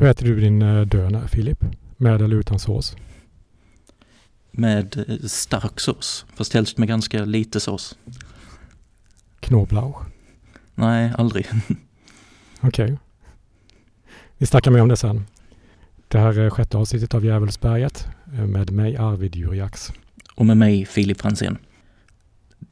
[0.00, 1.64] Hur äter du din eh, döner, Filip?
[1.96, 2.96] Med eller utan sås?
[4.50, 7.98] Med eh, stark sås, fast helst med ganska lite sås.
[9.40, 9.96] Knoblauch?
[10.74, 11.46] Nej, aldrig.
[12.60, 12.84] Okej.
[12.84, 12.96] Okay.
[14.36, 15.26] Vi snackar mer om det sen.
[16.08, 19.92] Det här är sjätte avsnittet av Djävulsberget eh, med mig Arvid Jurjaks.
[20.34, 21.58] Och med mig Filip Fransén.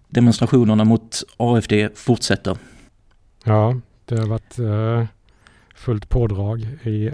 [0.09, 2.59] Demonstrationerna mot AFD fortsätter.
[3.45, 5.16] Ja, det har varit eh,
[5.77, 7.11] fullt pådrag i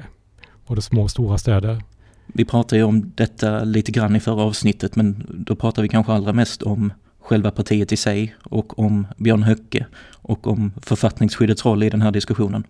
[0.67, 1.83] både små och stora städer.
[2.27, 6.13] Vi pratade ju om detta lite grann i förra avsnittet men då pratar vi kanske
[6.13, 11.83] allra mest om själva partiet i sig och om Björn Höcke och om författningsskyddets roll
[11.83, 12.65] i den här diskussionen.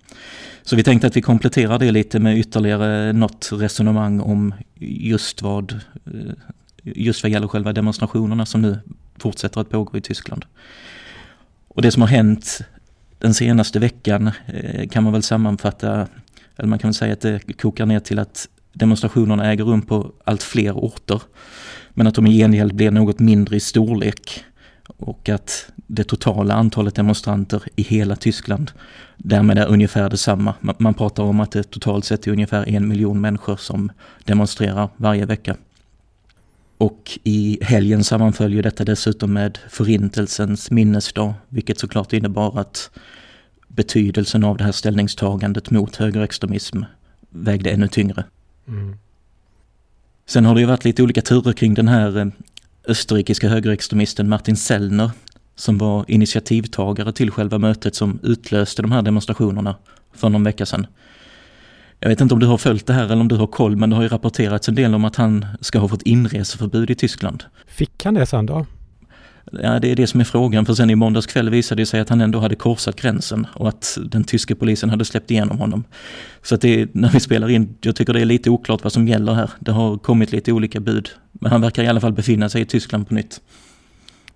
[0.62, 5.72] Så vi tänkte att vi kompletterar det lite med ytterligare något resonemang om just vad,
[6.06, 6.32] eh,
[6.82, 8.78] just vad gäller själva demonstrationerna som nu
[9.18, 10.44] fortsätter att pågå i Tyskland.
[11.68, 12.60] Och det som har hänt
[13.22, 16.08] den senaste veckan eh, kan man väl sammanfatta,
[16.56, 20.12] eller man kan väl säga att det kokar ner till att demonstrationerna äger rum på
[20.24, 21.22] allt fler orter.
[21.90, 24.44] Men att de i gengäld blir något mindre i storlek.
[24.96, 28.70] Och att det totala antalet demonstranter i hela Tyskland
[29.16, 30.54] därmed är ungefär detsamma.
[30.78, 33.92] Man pratar om att det totalt sett är ungefär en miljon människor som
[34.24, 35.56] demonstrerar varje vecka.
[36.82, 42.90] Och i helgen sammanföljer detta dessutom med Förintelsens minnesdag, vilket såklart innebar att
[43.68, 46.82] betydelsen av det här ställningstagandet mot högerextremism
[47.30, 48.24] vägde ännu tyngre.
[48.68, 48.96] Mm.
[50.26, 52.26] Sen har det ju varit lite olika turer kring den här eh,
[52.88, 55.10] österrikiska högerextremisten Martin Sellner
[55.56, 59.76] som var initiativtagare till själva mötet som utlöste de här demonstrationerna
[60.12, 60.86] för någon vecka sedan.
[62.02, 63.90] Jag vet inte om du har följt det här eller om du har koll, men
[63.90, 67.44] det har ju rapporterats en del om att han ska ha fått inreseförbud i Tyskland.
[67.66, 68.66] Fick han det sen då?
[69.52, 72.00] Ja, det är det som är frågan, för sen i måndags kväll visade det sig
[72.00, 75.84] att han ändå hade korsat gränsen och att den tyska polisen hade släppt igenom honom.
[76.42, 79.08] Så att det, när vi spelar in, jag tycker det är lite oklart vad som
[79.08, 79.50] gäller här.
[79.60, 82.64] Det har kommit lite olika bud, men han verkar i alla fall befinna sig i
[82.64, 83.40] Tyskland på nytt.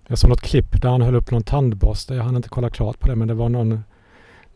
[0.07, 2.99] Jag såg något klipp där han höll upp någon tandborste, jag hann inte kolla klart
[2.99, 3.83] på det, men det var någon,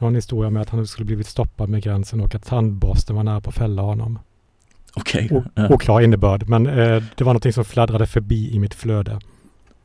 [0.01, 3.41] någon historia med att han skulle blivit stoppad med gränsen och att tandborsten var nära
[3.41, 4.19] på att fälla honom.
[4.93, 5.25] Okej.
[5.31, 5.41] Okay.
[5.55, 5.69] Ja.
[5.69, 9.19] Oklar innebörd, men eh, det var någonting som fladdrade förbi i mitt flöde.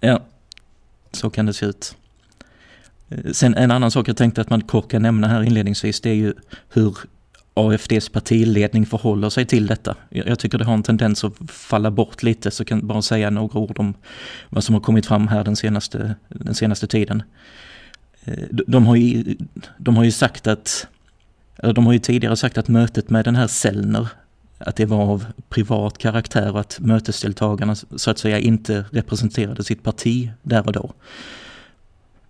[0.00, 0.20] Ja,
[1.12, 1.96] så kan det se ut.
[3.08, 6.10] Eh, sen en annan sak jag tänkte att man kort kan nämna här inledningsvis, det
[6.10, 6.34] är ju
[6.68, 6.96] hur
[7.54, 9.96] AFDs partiledning förhåller sig till detta.
[10.08, 13.58] Jag tycker det har en tendens att falla bort lite, så kan bara säga några
[13.58, 13.94] ord om
[14.48, 17.22] vad som har kommit fram här den senaste, den senaste tiden.
[18.26, 19.36] Eh, de har, ju,
[19.78, 20.86] de har ju sagt att,
[21.58, 24.08] eller de har ju tidigare sagt att mötet med den här Sellner,
[24.58, 29.82] att det var av privat karaktär och att mötesdeltagarna så att säga inte representerade sitt
[29.82, 30.92] parti där och då.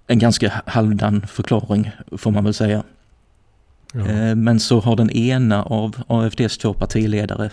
[0.06, 2.82] En ganska halvdan förklaring får man väl säga.
[3.92, 4.06] Ja.
[4.06, 7.50] Eh, men så har den ena av AFDs två partiledare,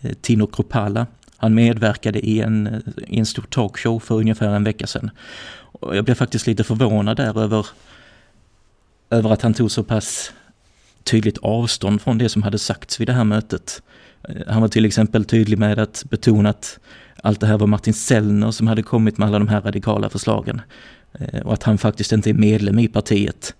[0.00, 4.86] eh, Tino Kropala, han medverkade i en, i en stor talkshow för ungefär en vecka
[4.86, 5.10] sedan.
[5.80, 7.66] Och jag blev faktiskt lite förvånad där över,
[9.10, 10.32] över att han tog så pass
[11.04, 13.82] tydligt avstånd från det som hade sagts vid det här mötet.
[14.28, 16.78] Eh, han var till exempel tydlig med att betona att
[17.22, 20.60] allt det här var Martin Sellner som hade kommit med alla de här radikala förslagen.
[21.12, 23.54] Eh, och att han faktiskt inte är medlem i partiet.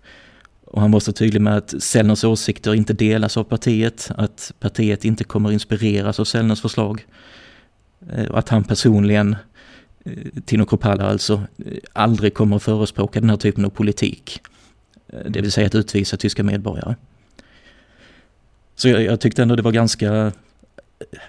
[0.65, 5.05] Och han var så tydlig med att Sellners åsikter inte delas av partiet, att partiet
[5.05, 7.07] inte kommer inspireras av Sellners förslag.
[8.13, 9.37] Eh, och att han personligen,
[10.05, 10.13] Eh,
[10.45, 14.41] Tino Kropala alltså, eh, aldrig kommer att förespråka den här typen av politik.
[15.09, 16.95] Eh, det vill säga att utvisa tyska medborgare.
[18.75, 20.33] Så jag, jag tyckte ändå det var ganska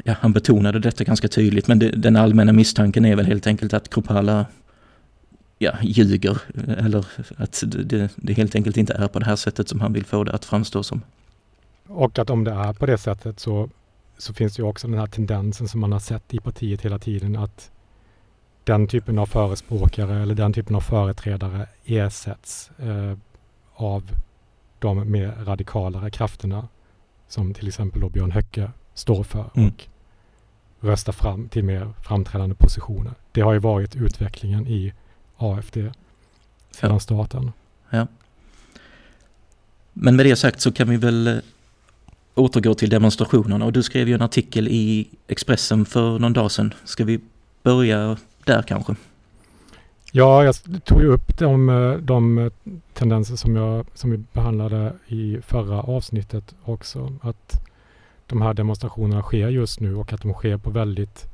[0.04, 3.74] ja, han betonade detta ganska tydligt, men det, den allmänna misstanken är väl helt enkelt
[3.74, 4.46] att Kropala
[5.58, 6.42] ja, ljuger,
[6.78, 7.06] eller
[7.38, 10.24] att det, det helt enkelt inte är på det här sättet som han vill få
[10.24, 11.02] det att framstå som.
[11.88, 13.70] Och att om det är på det sättet så,
[14.18, 17.00] så finns det ju också den här tendensen som man har sett i partiet hela
[17.00, 17.72] tiden att
[18.64, 23.18] den typen av förespråkare eller den typen av företrädare ersätts eh,
[23.74, 24.12] av
[24.80, 26.68] de mer radikalare krafterna
[27.28, 29.70] som till exempel då Björn Höcke står för mm.
[29.70, 29.88] och
[30.80, 33.14] rösta fram till mer framträdande positioner.
[33.32, 34.94] Det har ju varit utvecklingen i
[35.38, 35.78] AFD
[36.72, 37.00] sedan ja.
[37.00, 37.52] starten.
[37.90, 38.08] Ja.
[39.94, 41.38] Men med det sagt så kan vi väl eh,
[42.36, 46.74] återgå till demonstrationerna och du skrev ju en artikel i Expressen för någon dag sedan.
[46.86, 47.20] Ska vi
[47.64, 48.96] börja där kanske?
[50.12, 52.52] Ja, jag tog ju upp de, de
[52.94, 57.14] tendenser som, jag, som vi behandlade i förra avsnittet också.
[57.22, 57.62] Att
[58.28, 61.28] de här demonstrationerna sker just nu och att de sker på väldigt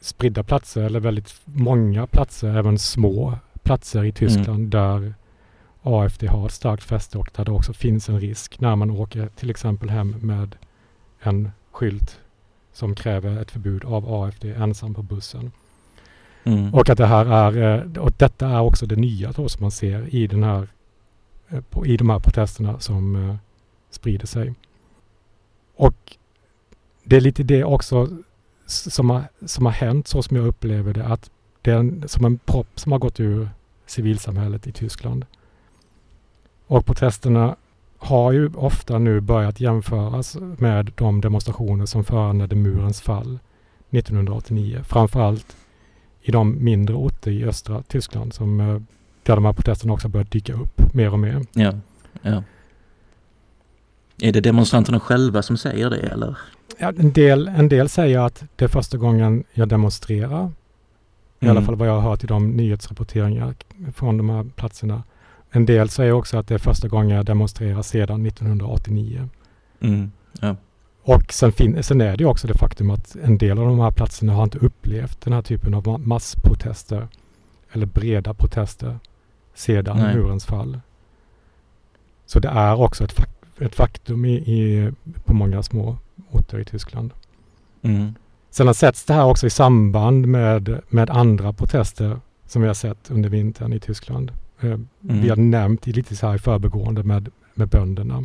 [0.00, 4.70] spridda platser eller väldigt många platser, även små platser i Tyskland mm.
[4.70, 5.14] där
[5.82, 9.28] AFD har ett starkt fäste och där det också finns en risk när man åker
[9.36, 10.56] till exempel hem med
[11.20, 12.20] en skylt
[12.72, 15.52] som kräver ett förbud av AFD ensam på bussen.
[16.44, 16.74] Mm.
[16.74, 19.70] Och att det här är, eh, och detta är också det nya då som man
[19.70, 20.68] ser i den här,
[21.48, 23.36] eh, i de här protesterna som eh,
[23.90, 24.54] sprider sig.
[25.76, 26.16] Och
[27.04, 28.08] det är lite det också
[28.66, 31.30] som har, som har hänt så som jag upplever det, att
[31.62, 33.48] det är en, som en propp som har gått ur
[33.86, 35.26] civilsamhället i Tyskland.
[36.66, 37.56] Och protesterna
[37.98, 43.38] har ju ofta nu börjat jämföras med de demonstrationer som föranledde murens fall
[43.90, 44.80] 1989.
[44.84, 45.56] Framförallt
[46.24, 48.80] i de mindre orter i östra Tyskland som, eh,
[49.22, 51.42] där de här protesterna också börjat dyka upp mer och mer.
[51.52, 51.72] Ja,
[52.22, 52.42] ja.
[54.20, 56.38] Är det demonstranterna själva som säger det eller?
[56.78, 60.40] Ja, en, del, en del säger att det är första gången jag demonstrerar.
[60.40, 60.52] Mm.
[61.40, 61.64] I alla mm.
[61.64, 63.54] fall vad jag har hört i de nyhetsrapporteringar
[63.94, 65.02] från de här platserna.
[65.50, 69.28] En del säger också att det är första gången jag demonstrerar sedan 1989.
[69.80, 70.12] Mm.
[70.40, 70.56] Ja.
[71.02, 73.80] Och sen, fin- sen är det ju också det faktum att en del av de
[73.80, 77.08] här platserna har inte upplevt den här typen av massprotester
[77.72, 78.98] eller breda protester
[79.54, 80.16] sedan Nej.
[80.16, 80.80] murens fall.
[82.26, 84.92] Så det är också ett, fak- ett faktum i, i,
[85.24, 85.96] på många små
[86.30, 87.12] orter i Tyskland.
[87.82, 88.14] Mm.
[88.50, 92.74] Sen har setts det här också i samband med, med andra protester som vi har
[92.74, 94.32] sett under vintern i Tyskland.
[94.60, 94.88] Eh, mm.
[95.00, 98.24] Vi har nämnt lite så här i förbegående med, med bönderna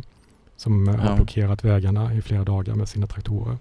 [0.56, 1.00] som eh, ja.
[1.00, 3.58] har blockerat vägarna i flera dagar med sina traktorer.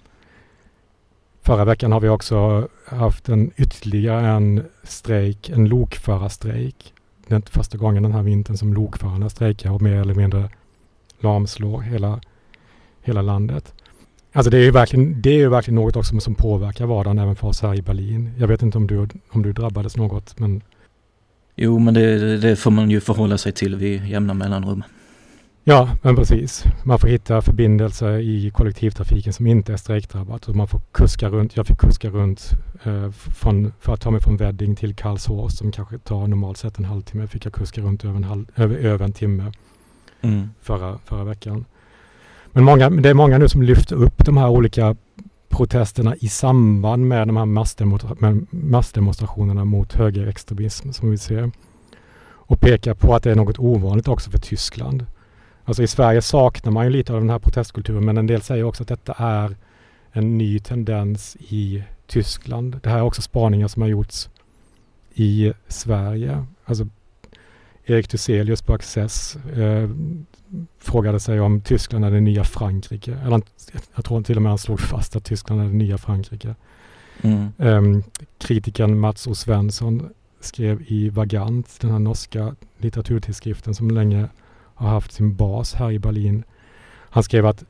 [1.42, 6.94] Förra veckan har vi också haft en ytterligare en strejk, en lokförarstrejk.
[7.28, 10.50] Det är inte första gången den här vintern som lokförarna strejkar och mer eller mindre
[11.20, 12.22] lamslår hela,
[13.02, 13.74] hela landet.
[14.34, 17.36] Alltså det är ju verkligen, det är ju verkligen något också som påverkar vardagen även
[17.36, 18.32] för oss här i Berlin.
[18.38, 20.62] Jag vet inte om du, om du drabbades något men...
[21.56, 24.84] Jo men det, det får man ju förhålla sig till vid jämna mellanrum.
[25.64, 26.64] Ja, men precis.
[26.84, 30.48] Man får hitta förbindelser i kollektivtrafiken som inte är strejkdrabbat.
[30.48, 31.56] Och man får kuska runt.
[31.56, 32.52] Jag fick kuska runt
[32.84, 36.78] eh, från, för att ta mig från Wedding till Karlsås som kanske tar normalt sett
[36.78, 37.28] en halvtimme.
[37.28, 39.52] Fick jag kuska runt över en, halv, över, över en timme
[40.22, 40.50] mm.
[40.62, 41.66] förra, förra veckan.
[42.52, 44.96] Men många, det är många nu som lyfter upp de här olika
[45.50, 47.46] protesterna i samband med de här
[48.52, 51.52] massdemonstrationerna mot högerextremism som vi ser.
[52.22, 55.06] Och pekar på att det är något ovanligt också för Tyskland.
[55.70, 58.64] Alltså i Sverige saknar man ju lite av den här protestkulturen men en del säger
[58.64, 59.56] också att detta är
[60.12, 62.80] en ny tendens i Tyskland.
[62.84, 64.30] Det här är också spaningar som har gjorts
[65.14, 66.46] i Sverige.
[66.66, 66.88] Alltså
[67.86, 69.90] Erik Thyselius på Access eh,
[70.80, 73.18] frågade sig om Tyskland är det nya Frankrike.
[73.26, 73.42] Eller
[73.96, 76.56] jag tror till och med han slog fast att Tyskland är det nya Frankrike.
[77.22, 77.52] Mm.
[77.58, 78.04] Um,
[78.38, 79.36] kritikern Mats O.
[79.36, 84.28] Svensson skrev i Vagant, den här norska litteraturtidskriften som länge
[84.80, 86.44] har haft sin bas här i Berlin.
[87.10, 87.64] Han skrev att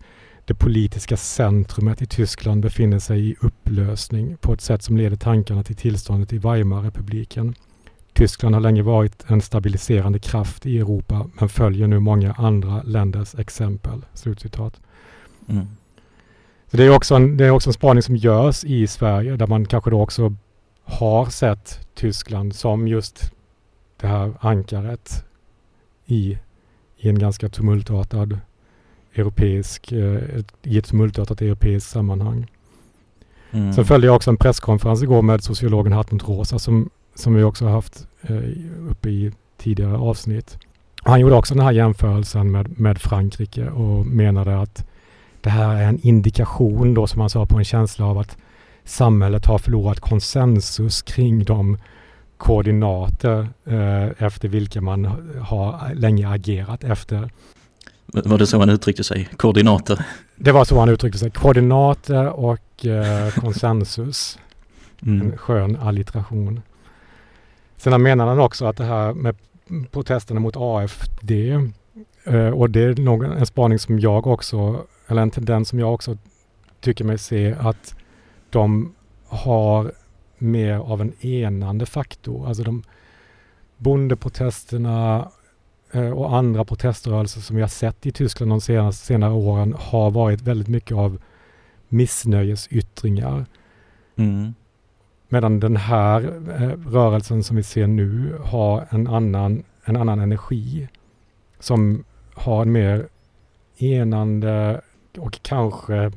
[0.45, 5.63] det politiska centrumet i Tyskland befinner sig i upplösning på ett sätt som leder tankarna
[5.63, 7.55] till tillståndet i Weimarrepubliken.
[8.13, 13.35] Tyskland har länge varit en stabiliserande kraft i Europa men följer nu många andra länders
[13.35, 14.05] exempel.
[14.13, 14.81] Slutcitat.
[15.49, 15.67] Mm.
[16.71, 19.47] Så det, är också en, det är också en spaning som görs i Sverige där
[19.47, 20.35] man kanske då också
[20.83, 23.31] har sett Tyskland som just
[23.97, 25.25] det här ankaret
[26.05, 26.37] i
[26.99, 28.39] i en ganska tumultartad
[29.15, 30.19] europeisk, eh,
[30.63, 32.47] i ett tumultartat europeiskt sammanhang.
[33.51, 33.73] Mm.
[33.73, 37.65] Sen följde jag också en presskonferens igår med sociologen Hartmut Rosa som, som vi också
[37.65, 38.41] har haft eh,
[38.89, 40.57] uppe i tidigare avsnitt.
[41.03, 44.85] Han gjorde också den här jämförelsen med, med Frankrike och menade att
[45.41, 48.37] det här är en indikation då som han sa på en känsla av att
[48.83, 51.77] samhället har förlorat konsensus kring de
[52.39, 55.05] koordinater eh, efter vilka man
[55.41, 57.29] har länge agerat efter.
[58.05, 59.29] Var det så han uttryckte sig?
[59.37, 60.05] Koordinater?
[60.35, 61.31] Det var så han uttryckte sig.
[61.31, 64.39] Koordinater och eh, konsensus.
[65.01, 65.21] Mm.
[65.21, 66.61] En skön allitteration.
[67.77, 69.35] Sen menar han också att det här med
[69.91, 71.31] protesterna mot AFD
[72.23, 75.93] eh, och det är nog en spaning som jag också, eller en tendens som jag
[75.93, 76.17] också
[76.81, 77.95] tycker mig se att
[78.49, 78.93] de
[79.27, 79.91] har
[80.41, 82.47] mer av en enande faktor.
[82.47, 82.83] Alltså de
[83.77, 85.31] bondeprotesterna
[85.91, 90.11] eh, och andra proteströrelser som vi har sett i Tyskland de senaste senare åren har
[90.11, 91.21] varit väldigt mycket av
[91.87, 93.45] missnöjesyttringar.
[94.15, 94.53] Mm.
[95.29, 96.21] Medan den här
[96.61, 100.87] eh, rörelsen som vi ser nu har en annan, en annan energi
[101.59, 102.03] som
[102.33, 103.07] har en mer
[103.77, 104.81] enande
[105.17, 106.11] och kanske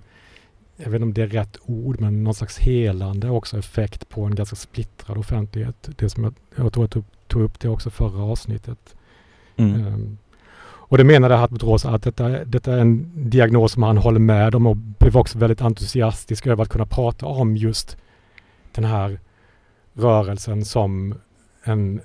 [0.77, 4.25] jag vet inte om det är rätt ord, men någon slags helande också effekt på
[4.25, 5.89] en ganska splittrad offentlighet.
[5.97, 8.95] Det som jag, jag tror jag tog, tog upp det också förra avsnittet
[9.57, 9.87] Mm.
[9.87, 10.19] Um,
[10.65, 14.67] och det menade Hartmut att detta, detta är en diagnos som han håller med om
[14.67, 17.97] och blev också väldigt entusiastisk över att kunna prata om just
[18.73, 19.21] den här
[19.93, 21.15] rörelsen som
[21.65, 22.01] en,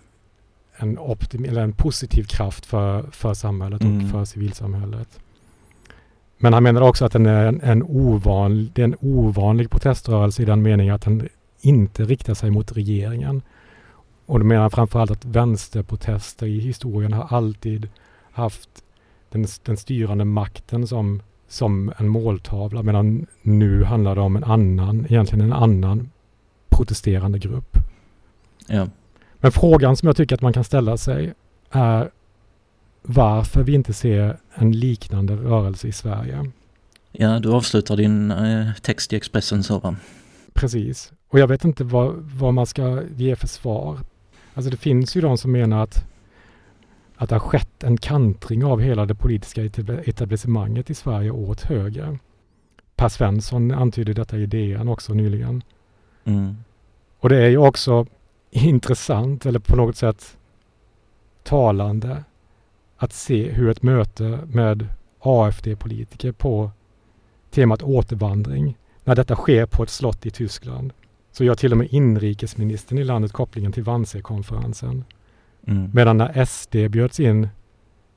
[0.75, 4.09] en, optim, eller en positiv kraft för, för samhället och mm.
[4.09, 5.19] för civilsamhället.
[6.37, 10.41] Men han menar också att den är en, en ovanlig, det är en ovanlig proteströrelse
[10.41, 11.29] i den meningen att den
[11.61, 13.41] inte riktar sig mot regeringen.
[14.25, 17.89] Och då menar han framförallt att vänsterprotester i historien har alltid
[18.31, 18.69] haft
[19.29, 25.05] den, den styrande makten som, som en måltavla medan nu handlar det om en annan,
[25.09, 26.09] egentligen en annan
[26.69, 27.77] protesterande grupp.
[28.67, 28.87] Ja.
[29.39, 31.33] Men frågan som jag tycker att man kan ställa sig
[31.71, 32.09] är
[33.01, 36.51] varför vi inte ser en liknande rörelse i Sverige.
[37.11, 39.95] Ja, du avslutar din eh, text i Expressen så va?
[40.53, 41.11] Precis.
[41.27, 43.99] Och jag vet inte vad, vad man ska ge för svar.
[44.53, 46.05] Alltså det finns ju de som menar att,
[47.15, 49.63] att det har skett en kantring av hela det politiska
[50.05, 52.19] etablissemanget i Sverige åt höger.
[52.95, 55.63] Per Svensson antydde detta i DN också nyligen.
[56.25, 56.55] Mm.
[57.19, 58.05] Och det är ju också
[58.51, 60.37] intressant eller på något sätt
[61.43, 62.23] talande
[62.97, 64.87] att se hur ett möte med
[65.19, 66.71] AFD-politiker på
[67.51, 70.93] temat återvandring, när detta sker på ett slott i Tyskland,
[71.31, 75.03] så gör till och med inrikesministern i landet kopplingen till Wannsee-konferensen.
[75.67, 75.89] Mm.
[75.93, 77.47] Medan när SD bjöds in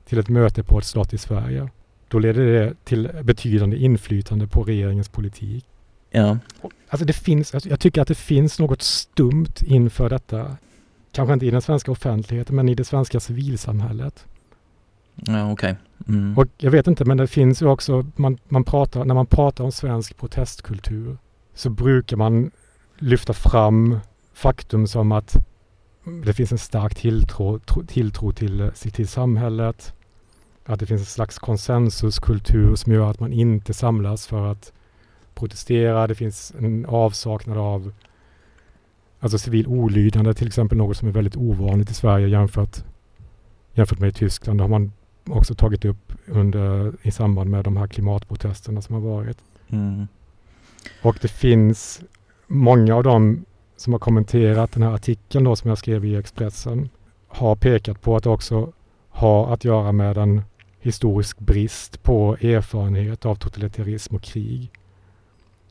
[0.05, 1.69] till ett möte på ett slott i Sverige,
[2.07, 5.65] då leder det till betydande inflytande på regeringens politik.
[6.11, 6.37] Ja.
[6.89, 10.57] Alltså det finns, alltså jag tycker att det finns något stumt inför detta.
[11.11, 14.25] Kanske inte i den svenska offentligheten, men i det svenska civilsamhället.
[15.15, 15.71] Ja, okej.
[15.71, 15.75] Okay.
[16.07, 16.37] Mm.
[16.37, 19.63] Och jag vet inte, men det finns ju också, man, man pratar, när man pratar
[19.63, 21.17] om svensk protestkultur
[21.53, 22.51] så brukar man
[22.97, 23.99] lyfta fram
[24.33, 25.35] faktum som att
[26.25, 29.93] det finns en stark tilltro, tro, tilltro till, eh, till samhället.
[30.65, 34.73] Att det finns en slags konsensuskultur som gör att man inte samlas för att
[35.33, 36.07] protestera.
[36.07, 37.93] Det finns en avsaknad av
[39.19, 42.83] alltså civil olydnad till exempel, något som är väldigt ovanligt i Sverige jämfört,
[43.73, 44.59] jämfört med i Tyskland.
[44.59, 44.91] Det har man
[45.25, 49.37] också tagit upp under, i samband med de här klimatprotesterna som har varit.
[49.69, 50.07] Mm.
[51.01, 52.01] Och det finns
[52.47, 56.89] många av dem som har kommenterat den här artikeln då som jag skrev i Expressen
[57.27, 58.73] har pekat på att det också
[59.09, 60.41] har att göra med en
[60.79, 64.71] historisk brist på erfarenhet av totalitarism och krig.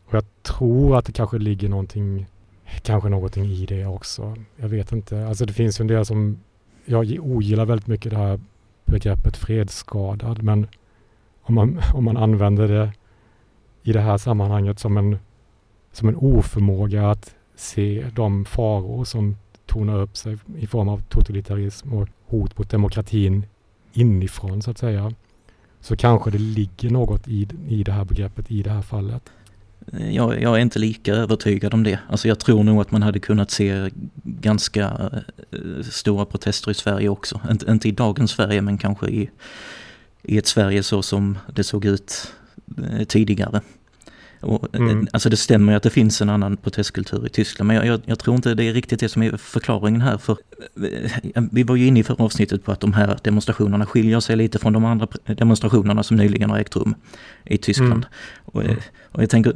[0.07, 2.27] Och jag tror att det kanske ligger någonting,
[2.83, 4.37] kanske någonting i det också.
[4.57, 5.27] Jag vet inte.
[5.27, 6.41] Alltså det finns ju en del som,
[6.85, 8.41] jag ogillar väldigt mycket det här
[8.91, 10.67] begreppet fredsskadad, men
[11.43, 12.93] om man, om man använder det
[13.83, 15.19] i det här sammanhanget som en,
[15.93, 21.93] som en oförmåga att se de faror som tonar upp sig i form av totalitarism
[21.93, 23.47] och hot mot demokratin
[23.93, 25.13] inifrån så att säga.
[25.81, 29.31] Så kanske det ligger något i, i det här begreppet i det här fallet.
[30.11, 31.99] Jag, jag, är inte lika övertygad om det.
[32.09, 33.91] Alltså jag tror nog att man hade kunnat se
[34.25, 35.11] ganska
[35.51, 37.41] eh, stora protester i Sverige också.
[37.51, 39.31] Inte, inte i dagens Sverige men kanske i,
[40.23, 42.33] i ett Sverige så som det såg ut
[42.79, 43.61] eh, tidigare.
[44.41, 45.09] Och, eh, mm.
[45.13, 48.01] Alltså det stämmer ju att det finns en annan protestkultur i Tyskland men jag, jag,
[48.05, 50.19] jag, tror inte det är riktigt det som är förklaringen här.
[50.19, 50.37] För
[51.35, 54.37] eh, Vi var ju inne i förra avsnittet på att de här demonstrationerna skiljer sig
[54.37, 56.95] lite från de andra demonstrationerna som nyligen har ägt rum
[57.45, 57.93] i Tyskland.
[57.93, 58.05] Mm.
[58.45, 58.77] Och, eh,
[59.13, 59.55] och, jag tänker,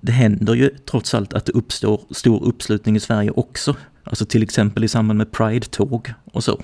[0.00, 3.76] det händer ju trots allt att det uppstår stor uppslutning i Sverige också.
[4.04, 6.62] Alltså till exempel i samband med Pride-tåg och så.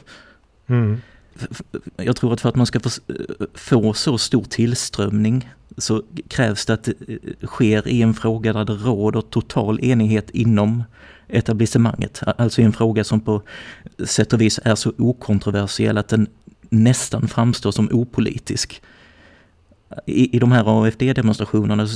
[0.66, 1.00] Mm.
[1.96, 2.80] Jag tror att för att man ska
[3.54, 8.64] få så stor tillströmning så krävs det att det eh, sker i en fråga där
[8.64, 10.84] det råder total enighet inom
[11.28, 12.22] etablissemanget.
[12.38, 13.42] Alltså i en fråga som på
[14.04, 16.26] sätt och vis är så okontroversiell att den
[16.70, 18.82] nästan framstår som opolitisk.
[20.06, 21.88] I, i de här AFD-demonstrationerna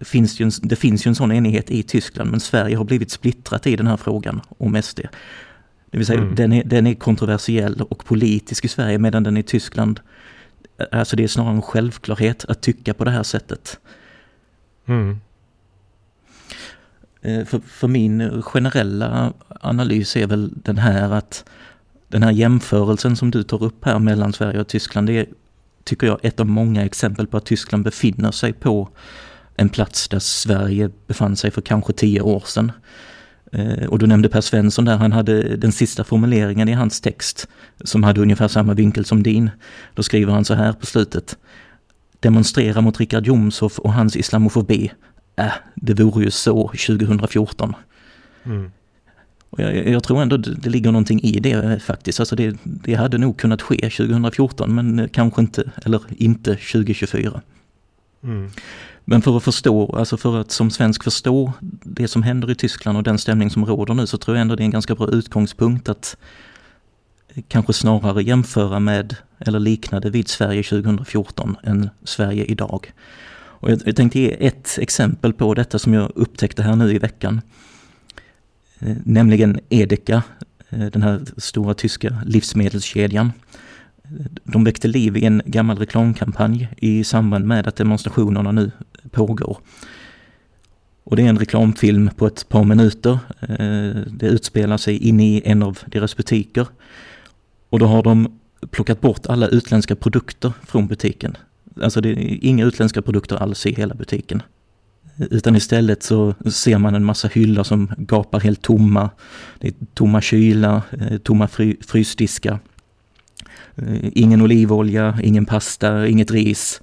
[0.00, 2.84] finns det, ju en, det finns ju en sån enighet i Tyskland men Sverige har
[2.84, 5.00] blivit splittrat i den här frågan om SD.
[5.90, 6.34] Det vill säga mm.
[6.34, 10.00] den, är, den är kontroversiell och politisk i Sverige medan den i Tyskland
[10.92, 13.80] Alltså det är snarare en självklarhet att tycka på det här sättet.
[14.86, 15.20] Mm.
[17.22, 21.44] Eh, för, för, min generella analys är väl den här att
[22.08, 25.26] den här jämförelsen som du tar upp här mellan Sverige och Tyskland, det är,
[25.84, 28.88] tycker jag, ett av många exempel på att Tyskland befinner sig på
[29.56, 32.72] en plats där Sverige befann sig för kanske tio år sedan.
[33.52, 37.48] Eh, och du nämnde Per Svensson där, han hade den sista formuleringen i hans text
[37.84, 39.50] som hade ungefär samma vinkel som din.
[39.94, 41.38] Då skriver han så här på slutet.
[42.20, 44.92] Demonstrera mot Richard Jomshof och hans islamofobi.
[45.36, 47.74] Äh, det vore ju så 2014.
[48.44, 48.70] Mm.
[49.50, 52.20] Och jag, jag, tror ändå det, det ligger någonting i det faktiskt.
[52.20, 57.40] Alltså det, det hade nog kunnat ske 2014 men kanske inte, eller inte 2024.
[58.22, 58.50] Mm.
[59.10, 62.98] Men för att förstå, alltså för att som svensk förstå det som händer i Tyskland
[62.98, 65.08] och den stämning som råder nu så tror jag ändå det är en ganska bra
[65.08, 66.16] utgångspunkt att
[67.34, 72.92] eh, kanske snarare jämföra med eller likna det vid Sverige 2014 än Sverige idag.
[73.32, 76.98] Och jag, jag tänkte ge ett exempel på detta som jag upptäckte här nu i
[76.98, 77.40] veckan.
[78.78, 80.22] Eh, nämligen Edeka,
[80.68, 83.32] eh, den här stora tyska livsmedelskedjan.
[84.44, 88.70] De väckte liv i en gammal reklamkampanj i samband med att demonstrationerna nu
[89.10, 89.58] pågår.
[91.04, 93.18] Och det är en reklamfilm på ett par minuter.
[93.40, 96.66] Eh, det utspelar sig inne i en av deras butiker.
[97.70, 98.38] Och då har de
[98.70, 101.36] plockat bort alla utländska produkter från butiken.
[101.82, 104.42] Alltså det är inga utländska produkter alls i hela butiken.
[105.18, 109.10] Utan istället så ser man en massa hyllor som gapar helt tomma.
[109.58, 112.58] Det är tomma kylar, eh, tomma fry, frysdiskar.
[113.76, 116.80] Eh, ingen olivolja, ingen pasta, inget ris,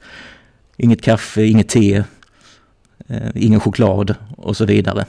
[0.78, 2.04] inget kaffe, inget te,
[3.08, 5.06] eh, ingen choklad och så vidare.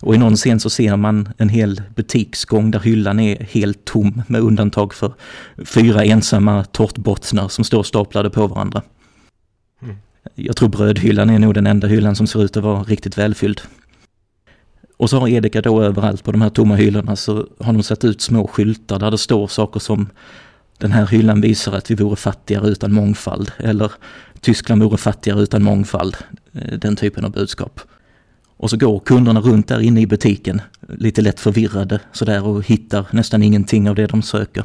[0.00, 4.22] Och i någon scen så ser man en hel butiksgång där hyllan är helt tom
[4.26, 5.12] med undantag för
[5.64, 8.82] fyra ensamma tårtbottnar som står staplade på varandra.
[9.82, 9.96] Mm.
[10.34, 13.60] Jag tror brödhyllan är nog den enda hyllan som ser ut att vara riktigt välfylld.
[14.96, 18.04] Och så har Edeka då överallt på de här tomma hyllorna så har de satt
[18.04, 20.08] ut små skyltar där det står saker som
[20.80, 23.92] den här hyllan visar att vi vore fattigare utan mångfald eller
[24.40, 26.16] Tyskland vore fattigare utan mångfald.
[26.52, 27.80] Eh, den typen av budskap.
[28.56, 33.06] Och så går kunderna runt där inne i butiken, lite lätt förvirrade sådär och hittar
[33.10, 34.64] nästan ingenting av det de söker.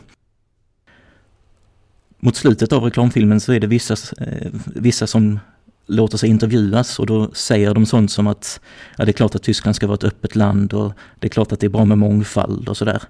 [2.19, 5.39] Mot slutet av reklamfilmen så är det vissa, eh, vissa som
[5.87, 8.59] låter sig intervjuas och då säger de sånt som att
[8.97, 11.51] ja, det är klart att Tyskland ska vara ett öppet land och det är klart
[11.51, 13.01] att det är bra med mångfald och sådär.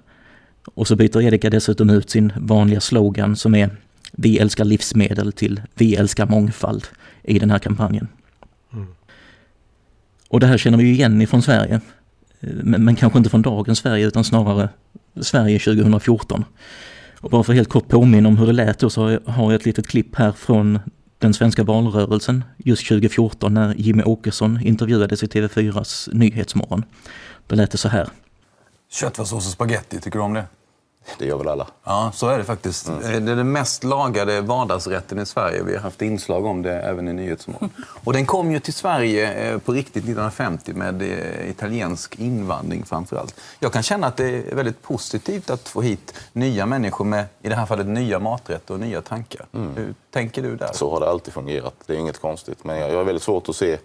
[0.74, 3.70] Och så byter Erika dessutom ut sin vanliga slogan som är
[4.12, 6.86] Vi älskar livsmedel till Vi älskar mångfald
[7.22, 8.08] i den här kampanjen.
[8.72, 8.86] Mm.
[10.28, 11.80] Och det här känner vi ju igen ifrån Sverige.
[12.40, 14.68] Men, men, kanske inte från dagens Sverige utan snarare
[15.20, 16.44] Sverige 2014.
[17.20, 19.52] Och bara för helt kort påminna om hur det lät då så har jag, har
[19.52, 20.78] jag ett litet klipp här från
[21.18, 26.84] den svenska valrörelsen just 2014 när Jimmy Åkesson intervjuades i TV4s Nyhetsmorgon.
[27.46, 28.08] Då lät det så här.
[28.90, 30.44] Köttfärssås och spaghetti, tycker du om det?
[31.18, 31.66] Det gör väl alla.
[31.84, 32.88] Ja, så är det faktiskt.
[32.88, 33.26] Mm.
[33.26, 35.62] Det är den mest lagade vardagsrätten i Sverige.
[35.62, 37.70] Vi har haft inslag om det även i Nyhetsmorgon.
[38.04, 43.16] Och den kom ju till Sverige eh, på riktigt 1950 med eh, italiensk invandring framför
[43.16, 43.34] allt.
[43.58, 47.48] Jag kan känna att det är väldigt positivt att få hit nya människor med, i
[47.48, 49.46] det här fallet, nya maträtter och nya tankar.
[49.52, 49.76] Mm.
[49.76, 50.70] Hur tänker du där?
[50.72, 51.74] Så har det alltid fungerat.
[51.86, 52.64] Det är inget konstigt.
[52.64, 53.78] Men jag har väldigt svårt att se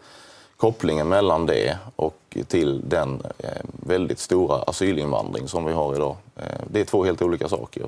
[0.62, 3.50] kopplingen mellan det och till den eh,
[3.88, 6.18] väldigt stora asylinvandring som vi har idag.
[6.36, 7.84] Eh, det är två helt olika saker.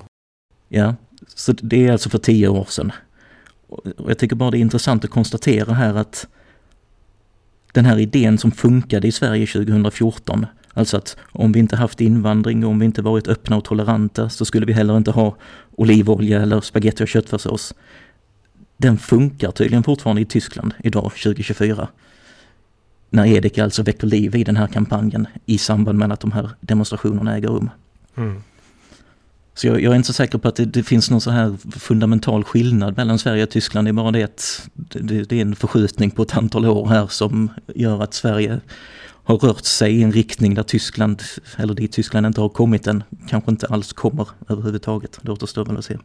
[0.68, 0.96] Ja,
[1.36, 2.92] så det är alltså för tio år sedan.
[3.68, 6.28] Och jag tycker bara det är intressant att konstatera här att
[7.72, 12.64] den här idén som funkade i Sverige 2014, alltså att om vi inte haft invandring
[12.64, 15.36] och om vi inte varit öppna och toleranta så skulle vi heller inte ha
[15.76, 17.74] olivolja eller spaghetti och köttfärssås.
[18.78, 21.88] Den funkar tydligen fortfarande i Tyskland idag, 2024
[23.14, 26.50] när Edeka alltså väcker liv i den här kampanjen i samband med att de här
[26.60, 27.70] demonstrationerna äger rum.
[28.16, 28.44] Mm.
[29.54, 31.58] Så jag, jag, är inte så säker på att det, det, finns någon så här
[31.80, 33.88] fundamental skillnad mellan Sverige och Tyskland.
[33.88, 37.08] Det är bara det att det, det, är en förskjutning på ett antal år här
[37.08, 38.60] som gör att Sverige
[39.24, 41.22] har rört sig i en riktning där Tyskland,
[41.58, 45.20] eller dit Tyskland inte har kommit än, kanske inte alls kommer överhuvudtaget.
[45.22, 45.98] Det återstår väl att se.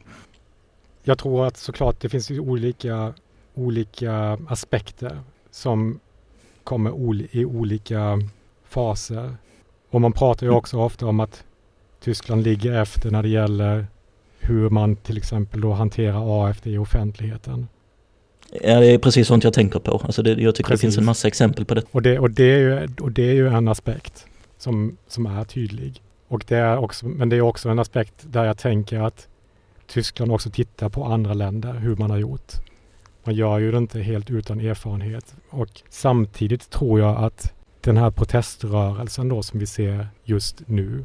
[1.03, 3.15] Jag tror att såklart det finns olika,
[3.55, 6.01] olika aspekter som
[6.69, 6.91] kommer
[7.31, 8.21] i olika
[8.65, 9.37] faser.
[9.91, 11.45] Och man pratar ju också ofta om att
[12.01, 13.87] Tyskland ligger efter när det gäller
[14.39, 17.69] hur man till exempel då hanterar AFD i offentligheten.
[18.51, 20.01] Ja, det är precis sånt jag tänker på.
[20.05, 20.81] Alltså det, jag tycker precis.
[20.81, 21.83] det finns en massa exempel på det.
[21.91, 24.27] Och det, och det, är, ju, och det är ju en aspekt
[24.59, 26.03] som, som är tydlig.
[26.29, 29.29] Och det är också, men det är också en aspekt där jag tänker att
[29.87, 32.53] Tyskland också tittar på andra länder, hur man har gjort.
[33.25, 35.37] Man gör ju det inte helt utan erfarenhet.
[35.51, 41.05] Och samtidigt tror jag att den här proteströrelsen då som vi ser just nu,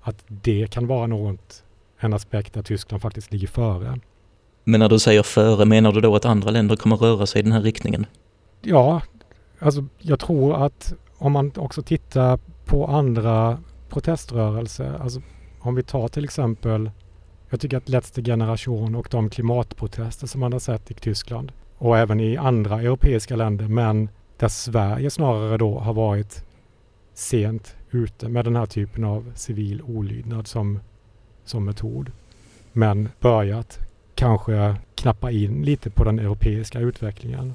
[0.00, 1.64] att det kan vara något,
[1.98, 4.00] en aspekt där Tyskland faktiskt ligger före.
[4.64, 7.42] Men när du säger före, menar du då att andra länder kommer röra sig i
[7.42, 8.06] den här riktningen?
[8.62, 9.02] Ja,
[9.58, 15.22] alltså jag tror att om man också tittar på andra proteströrelser, alltså
[15.60, 16.90] om vi tar till exempel
[17.50, 21.98] jag tycker att Letzte Generation och de klimatprotester som man har sett i Tyskland och
[21.98, 26.44] även i andra europeiska länder, men där Sverige snarare då har varit
[27.14, 30.80] sent ute med den här typen av civil olydnad som,
[31.44, 32.12] som metod.
[32.72, 33.78] Men börjat
[34.14, 37.54] kanske knappa in lite på den europeiska utvecklingen.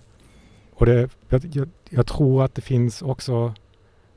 [0.74, 3.54] Och det, jag, jag tror att det finns också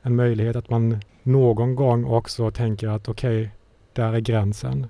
[0.01, 3.49] en möjlighet att man någon gång också tänker att okej, okay,
[3.93, 4.87] där är gränsen.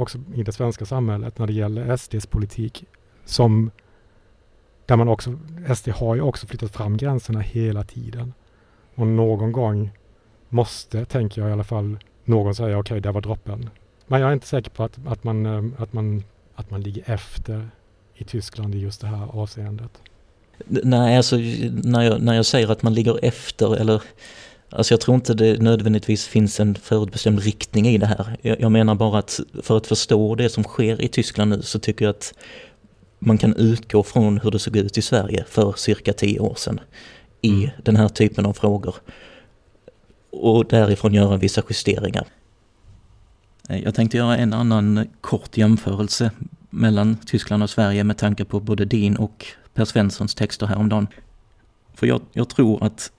[0.00, 2.84] Också i det svenska samhället när det gäller SDs politik.
[3.24, 3.70] Som
[4.86, 5.38] där man också,
[5.76, 8.34] SD har ju också flyttat fram gränserna hela tiden.
[8.94, 9.90] Och någon gång
[10.48, 13.70] måste, tänker jag i alla fall, någon säga okej, okay, där var droppen.
[14.06, 17.02] Men jag är inte säker på att, att, man, eh, att, man, att man ligger
[17.06, 17.68] efter
[18.14, 20.02] i Tyskland i just det här avseendet.
[20.66, 21.36] Nej, alltså
[21.82, 24.02] när jag, när jag säger att man ligger efter eller
[24.70, 28.36] Alltså jag tror inte det nödvändigtvis finns en förutbestämd riktning i det här.
[28.42, 32.04] Jag, menar bara att för att förstå det som sker i Tyskland nu så tycker
[32.04, 32.34] jag att
[33.18, 36.80] man kan utgå från hur det såg ut i Sverige för cirka tio år sedan
[37.40, 37.70] i mm.
[37.82, 38.94] den här typen av frågor.
[40.30, 42.26] Och därifrån göra vissa justeringar.
[43.68, 46.30] Jag tänkte göra en annan kort jämförelse
[46.70, 51.06] mellan Tyskland och Sverige med tanke på både din och Per Svenssons texter häromdagen.
[51.94, 53.12] För jag, jag tror att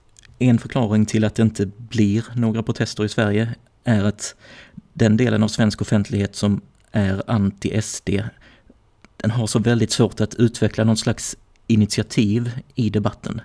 [0.48, 4.34] en förklaring till att det inte blir några protester i Sverige är att
[4.92, 6.60] den delen av svensk offentlighet som
[6.92, 8.10] är anti-SD,
[9.16, 13.40] den har så väldigt svårt att utveckla någon slags initiativ i debatten.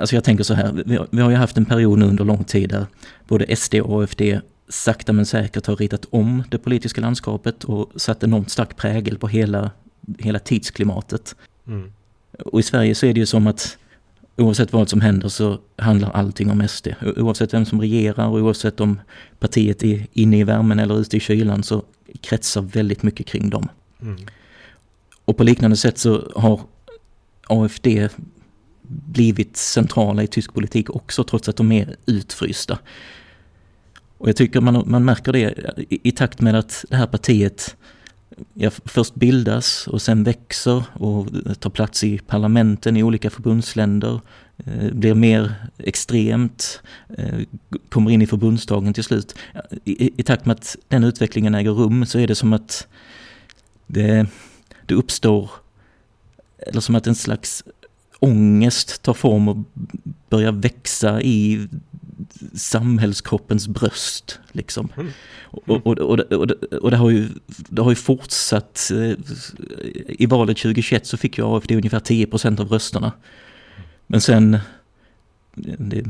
[0.00, 2.24] Alltså jag tänker så här, vi har, vi har ju haft en period nu under
[2.24, 2.86] lång tid där
[3.28, 4.22] både SD och AFD
[4.68, 9.28] sakta men säkert har ritat om det politiska landskapet och satt enormt stark prägel på
[9.28, 9.70] hela,
[10.18, 11.34] hela tidsklimatet.
[11.66, 11.92] Mm.
[12.38, 13.78] Och i Sverige så är det ju som att
[14.38, 16.88] oavsett vad som händer så handlar allting om SD.
[17.16, 19.00] Oavsett vem som regerar och oavsett om
[19.38, 21.82] partiet är inne i värmen eller ute i kylan så
[22.20, 23.68] kretsar väldigt mycket kring dem.
[24.02, 24.16] Mm.
[25.24, 26.60] Och på liknande sätt så har
[27.46, 27.86] AFD
[28.88, 32.78] blivit centrala i tysk politik också trots att de är utfrysta.
[34.18, 37.76] Och jag tycker man, man märker det i, i takt med att det här partiet
[38.54, 41.26] ja, först bildas och sen växer och
[41.60, 44.20] tar plats i parlamenten i olika förbundsländer,
[44.66, 46.80] eh, blir mer extremt,
[47.18, 47.38] eh,
[47.88, 49.34] kommer in i förbundsdagen till slut.
[49.84, 52.86] I, I, takt med att den utvecklingen äger rum så är det som att
[53.86, 54.26] det,
[54.86, 55.50] det uppstår,
[56.58, 57.64] eller som att en slags
[58.18, 59.56] ångest tar form och
[60.28, 61.68] börjar växa i
[62.54, 64.38] samhällskroppens bröst.
[64.52, 64.88] Liksom.
[64.96, 65.08] Mm.
[65.42, 66.50] Och, och, och, och,
[66.82, 68.90] och det, har ju, det har ju fortsatt.
[68.94, 69.12] Eh,
[70.08, 73.12] I valet 2021 så fick ju AFD ungefär 10 procent av rösterna.
[74.06, 74.58] Men sen,
[75.54, 76.04] det,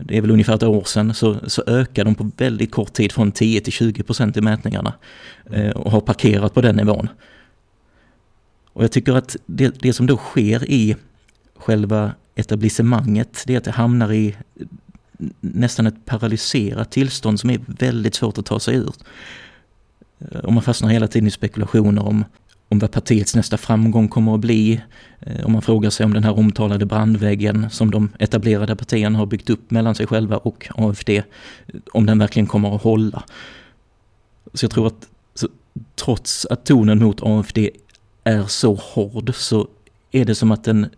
[0.00, 3.12] det, är väl ungefär ett år sedan, så, så ökade de på väldigt kort tid
[3.12, 4.94] från 10 till 20 procent i mätningarna.
[5.50, 7.08] Eh, och har parkerat på den nivån.
[8.72, 10.96] Och jag tycker att det, det som då sker i
[11.62, 14.36] själva etablissemanget, det är att det hamnar i
[15.40, 18.94] nästan ett paralyserat tillstånd som är väldigt svårt att ta sig ur.
[20.18, 22.24] Eh, och man fastnar hela tiden i spekulationer om,
[22.68, 24.80] om vad partiets nästa framgång kommer att bli.
[25.20, 29.26] Eh, om man frågar sig om den här omtalade brandväggen som de etablerade partierna har
[29.26, 31.22] byggt upp mellan sig själva och AFD, eh,
[31.92, 33.22] om den verkligen kommer att hålla.
[34.54, 35.48] Så jag tror att så,
[35.94, 37.58] trots att tonen mot AFD
[38.24, 39.68] är så hård så
[40.12, 40.90] är det som att den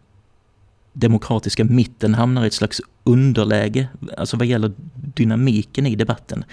[0.95, 6.45] demokratiska mitten hamnar i ett slags underläge, alltså vad gäller dynamiken i debatten.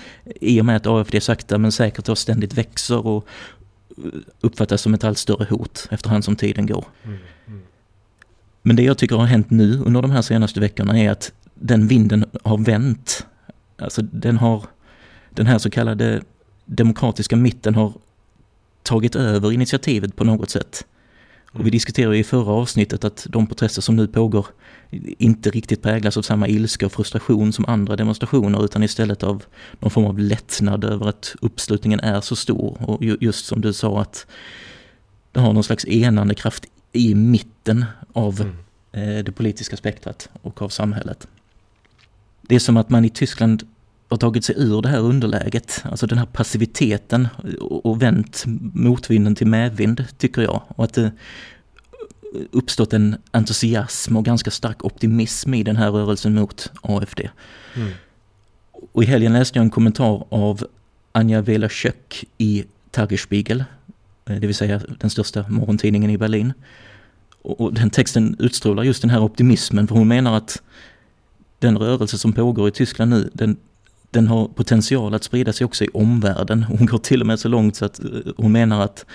[0.41, 3.27] I och med att AFD sakta men säkert och ständigt växer och
[4.41, 6.85] uppfattas som ett allt större hot efterhand som tiden går.
[7.03, 7.61] Mm, mm.
[8.61, 11.87] Men det jag tycker har hänt nu under de här senaste veckorna är att den
[11.87, 13.25] vinden har vänt.
[13.77, 14.65] Alltså den har,
[15.29, 16.21] den här så kallade
[16.65, 17.93] demokratiska mitten har
[18.83, 20.85] tagit över initiativet på något sätt.
[21.51, 24.45] Och vi diskuterade i förra avsnittet att de protester som nu pågår
[25.17, 29.43] inte riktigt präglas av samma ilska och frustration som andra demonstrationer utan istället av
[29.79, 32.77] någon form av lättnad över att uppslutningen är så stor.
[32.89, 34.27] Och just som du sa att
[35.31, 38.55] det har någon slags enande kraft i mitten av mm.
[38.93, 41.27] Eh, det politiska spektrat och av samhället.
[42.41, 43.67] Det är som att man i Tyskland
[44.11, 47.27] har tagit sig ur det här underläget, alltså den här passiviteten
[47.59, 48.43] och vänt
[48.73, 50.61] motvinden till medvind tycker jag.
[50.67, 51.11] Och att det
[52.51, 57.19] uppstått en entusiasm och ganska stark optimism i den här rörelsen mot AFD.
[57.75, 57.91] Mm.
[58.91, 60.67] Och i helgen läste jag en kommentar av
[61.11, 63.63] Anja Wela Schöck i Tagesspiegel,
[64.25, 66.53] eh, det vill säga den största morgontidningen i Berlin.
[67.41, 70.61] Och den texten utstrålar just den här optimismen, för hon menar att
[71.59, 73.57] den rörelse som pågår i Tyskland nu, den
[74.11, 76.63] den har potential att sprida sig också i omvärlden.
[76.63, 79.05] Hon går till och med så långt så att eh, hon menar att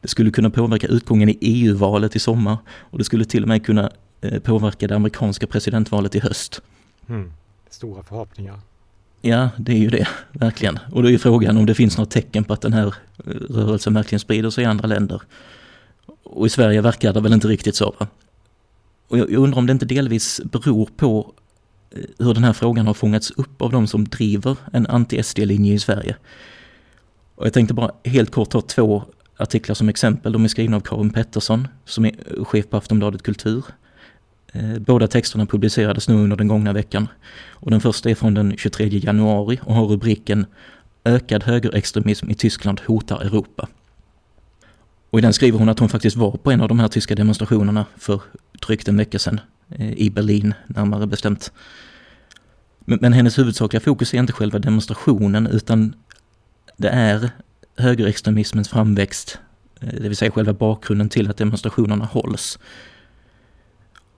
[0.00, 3.66] det skulle kunna påverka utgången i EU-valet i sommar och det skulle till och med
[3.66, 3.90] kunna
[4.20, 6.62] eh, påverka det amerikanska presidentvalet i höst.
[7.08, 7.32] Mm.
[7.70, 8.60] stora förhoppningar.
[9.20, 10.78] Ja, det är ju det, verkligen.
[10.92, 13.94] Och då är frågan om det finns något tecken på att den här eh, rörelsen
[13.94, 15.22] verkligen sprider sig i andra länder.
[16.22, 17.94] Och i Sverige verkar det väl inte riktigt så.
[17.98, 18.06] Va?
[19.08, 21.32] Och jag undrar om det inte delvis beror på
[22.18, 26.16] hur den här frågan har fångats upp av de som driver en anti-SD-linje i Sverige.
[27.34, 29.02] Och jag tänkte bara helt kort ta två
[29.36, 30.32] artiklar som exempel.
[30.32, 33.64] De är skrivna av Karin Pettersson som är chef på Aftonbladet Kultur.
[34.52, 37.08] Eh, båda texterna publicerades nu under den gångna veckan.
[37.50, 40.46] Och den första är från den 23 januari och har rubriken
[41.04, 43.68] Ökad högerextremism i Tyskland hotar Europa.
[45.10, 47.14] Och i den skriver hon att hon faktiskt var på en av de här tyska
[47.14, 48.22] demonstrationerna för
[48.66, 49.40] drygt en vecka sedan.
[49.68, 51.52] Eh, I Berlin, närmare bestämt.
[52.80, 55.94] Men, men hennes huvudsakliga fokus är inte själva demonstrationen utan
[56.76, 57.30] det är
[57.76, 59.38] högerextremismens framväxt,
[59.80, 62.58] eh, det vill säga själva bakgrunden till att demonstrationerna hålls.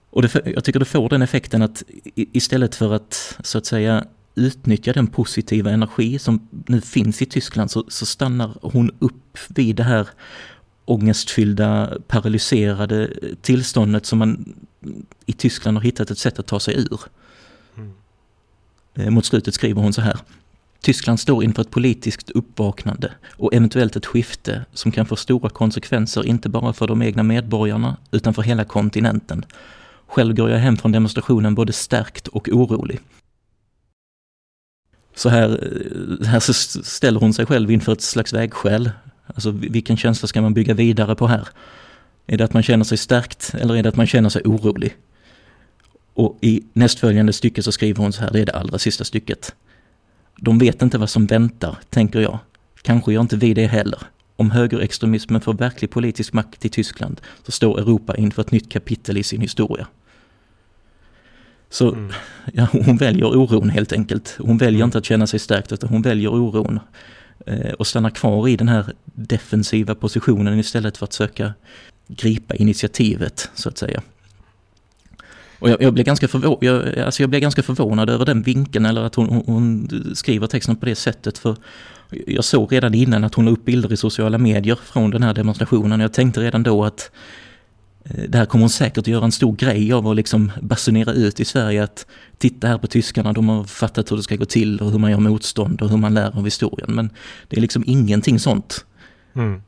[0.09, 1.83] Och det, jag tycker det får den effekten att
[2.15, 7.71] istället för att så att säga utnyttja den positiva energi som nu finns i Tyskland
[7.71, 10.07] så, så stannar hon upp vid det här
[10.89, 13.09] ångestfyllda, paralyserade
[13.41, 14.53] tillståndet som man
[15.25, 16.99] i Tyskland har hittat ett sätt att ta sig ur.
[17.77, 17.93] Mm.
[18.93, 20.19] Eh, mot slutet skriver hon så här.
[20.81, 26.25] Tyskland står inför ett politiskt uppvaknande och eventuellt ett skifte som kan få stora konsekvenser
[26.25, 29.45] inte bara för de egna medborgarna utan för hela kontinenten.
[30.07, 32.99] Själv går jag hem från demonstrationen både stärkt och orolig.
[35.15, 35.49] Så här,
[36.21, 36.39] eh, här
[36.83, 38.91] ställer hon sig själv inför ett slags vägskäl.
[39.35, 41.47] Alltså vilken känsla ska man bygga vidare på här?
[42.27, 44.95] Är det att man känner sig stärkt eller är det att man känner sig orolig?
[46.13, 49.55] Och i nästföljande stycke så skriver hon så här, det är det allra sista stycket.
[50.37, 52.39] De vet inte vad som väntar, tänker jag.
[52.81, 53.99] Kanske gör inte vi det heller.
[54.35, 59.17] Om högerextremismen får verklig politisk makt i Tyskland så står Europa inför ett nytt kapitel
[59.17, 59.87] i sin historia.
[61.69, 62.11] Så mm.
[62.53, 64.35] ja, hon väljer oron helt enkelt.
[64.39, 64.87] Hon väljer mm.
[64.87, 66.79] inte att känna sig stärkt utan hon väljer oron.
[67.45, 71.53] Eh, och stannar kvar i den här defensiva positionen istället för att söka
[72.07, 74.01] gripa initiativet så att säga.
[75.59, 78.85] Och jag, jag, blev ganska förvå jag, alltså jag blev ganska förvånad över den vinkeln
[78.85, 81.37] eller att hon, hon, skriver texten på det sättet.
[81.37, 81.55] För
[82.27, 85.33] jag såg redan innan att hon la upp bilder i sociala medier från den här
[85.33, 85.99] demonstrationen.
[85.99, 87.11] Jag tänkte redan då att
[88.09, 91.13] Eh, det här kommer hon säkert att göra en stor grej av och liksom basunera
[91.13, 92.05] ut i Sverige att
[92.37, 95.11] titta här på tyskarna, de har fattat hur det ska gå till och hur man
[95.11, 96.95] gör motstånd och hur man lär av historien.
[96.95, 97.09] Men
[97.47, 98.85] det är liksom ingenting sånt.
[99.33, 99.61] Mm.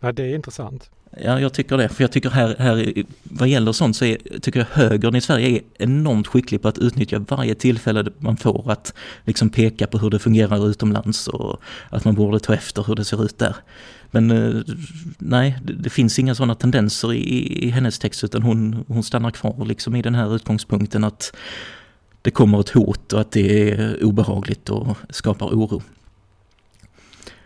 [0.00, 0.90] Ja, det är intressant.
[1.16, 1.88] Ja, jag tycker det.
[1.88, 5.48] För jag tycker här, här vad gäller sånt så är, tycker jag högern i Sverige
[5.48, 8.94] är enormt skicklig på att utnyttja varje tillfälle man får att
[9.24, 13.04] liksom peka på hur det fungerar utomlands och att man borde ta efter hur det
[13.04, 13.56] ser ut där.
[14.10, 14.62] Men eh,
[15.18, 19.30] nej, det, det finns inga sådana tendenser i, i, hennes text utan hon, hon stannar
[19.30, 21.36] kvar liksom i den här utgångspunkten att
[22.22, 25.82] det kommer ett hot och att det är obehagligt och skapar oro.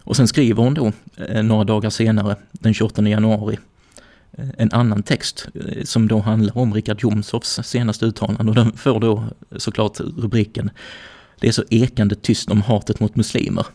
[0.04, 3.58] Och sen skriver hon då eh, några dagar senare, den 28 januari,
[4.32, 8.72] eh, en annan text eh, som då handlar om Richard Jomshofs senaste uttalande och den
[8.72, 9.24] får då
[9.56, 10.70] såklart rubriken
[11.40, 13.66] Det är så ekande tyst om hatet mot muslimer.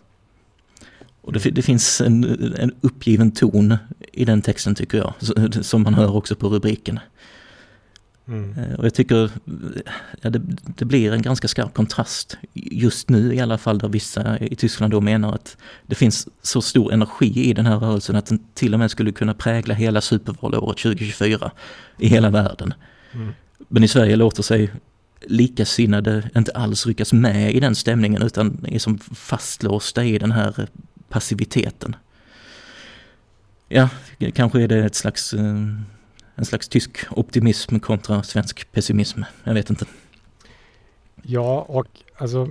[1.22, 2.24] Och det, det finns en,
[2.58, 3.78] en uppgiven ton
[4.14, 5.14] i den texten tycker jag,
[5.66, 7.00] som man hör också på rubriken.
[8.28, 8.56] Mm.
[8.58, 9.32] Eh, och jag tycker
[10.22, 10.42] ja, det,
[10.78, 14.94] det, blir en ganska skarp kontrast just nu i alla fall där vissa i Tyskland
[14.94, 18.74] då menar att det finns så stor energi i den här rörelsen att den till
[18.74, 21.52] och med skulle kunna prägla hela supervalåret 2024
[21.98, 22.74] i hela världen.
[23.14, 23.34] Mm.
[23.68, 24.72] Men i Sverige låter sig
[25.22, 30.68] likasinnade inte alls ryckas med i den stämningen utan är som fastlåsta i den här
[31.10, 31.96] passiviteten.
[33.70, 33.90] Ja,
[34.34, 35.56] kanske är det ett slags eh,
[36.38, 39.22] en slags tysk optimism kontra svensk pessimism.
[39.44, 39.86] Jag vet inte.
[41.22, 42.50] Ja, och alltså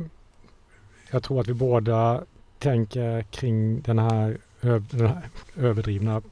[1.10, 2.24] jag tror att vi båda
[2.58, 5.22] tänker kring den här, den här
[5.56, 6.22] överdrivna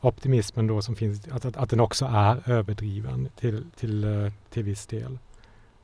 [0.00, 4.62] optimismen då som finns, att, att, att den också är överdriven till, till, eh, till
[4.62, 5.18] viss del.